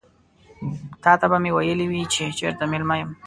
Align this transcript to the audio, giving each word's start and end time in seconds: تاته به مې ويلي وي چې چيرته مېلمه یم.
تاته 1.03 1.25
به 1.31 1.37
مې 1.43 1.51
ويلي 1.53 1.85
وي 1.91 2.03
چې 2.13 2.23
چيرته 2.37 2.63
مېلمه 2.71 2.95
یم. 2.99 3.09